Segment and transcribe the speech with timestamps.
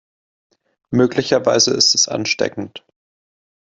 [0.89, 2.83] Möglicherweise ist es ansteckend.